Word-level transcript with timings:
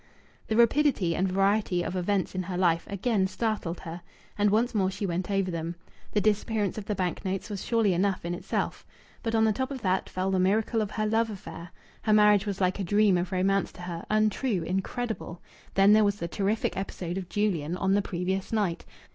The 0.47 0.55
rapidity 0.57 1.15
and 1.15 1.31
variety 1.31 1.83
of 1.83 1.95
events 1.95 2.33
in 2.33 2.41
her 2.41 2.57
life 2.57 2.87
again 2.89 3.27
startled 3.27 3.81
her, 3.81 4.01
and 4.35 4.49
once 4.49 4.73
more 4.73 4.89
she 4.89 5.05
went 5.05 5.29
over 5.29 5.51
them. 5.51 5.75
The 6.13 6.19
disappearance 6.19 6.79
of 6.79 6.85
the 6.85 6.95
bank 6.95 7.23
notes 7.23 7.51
was 7.51 7.63
surely 7.63 7.93
enough 7.93 8.25
in 8.25 8.33
itself. 8.33 8.83
But 9.21 9.35
on 9.35 9.43
the 9.45 9.53
top 9.53 9.69
of 9.69 9.83
that 9.83 10.09
fell 10.09 10.31
the 10.31 10.39
miracle 10.39 10.81
of 10.81 10.89
her 10.89 11.05
love 11.05 11.29
affair. 11.29 11.69
Her 12.01 12.13
marriage 12.13 12.47
was 12.47 12.59
like 12.59 12.79
a 12.79 12.83
dream 12.83 13.15
of 13.15 13.31
romance 13.31 13.71
to 13.73 13.83
her, 13.83 14.03
untrue, 14.09 14.63
incredible. 14.63 15.39
Then 15.75 15.93
there 15.93 16.03
was 16.03 16.15
the 16.15 16.27
terrific 16.27 16.75
episode 16.75 17.19
of 17.19 17.29
Julian 17.29 17.77
on 17.77 17.93
the 17.93 18.01
previous 18.01 18.51
night. 18.51 18.83